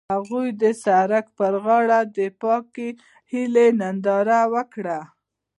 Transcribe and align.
هغوی 0.13 0.47
د 0.61 0.63
سړک 0.85 1.25
پر 1.37 1.53
غاړه 1.63 1.99
د 2.17 2.19
پاک 2.41 2.75
هیلې 3.31 3.67
ننداره 3.79 4.41
وکړه. 4.53 4.99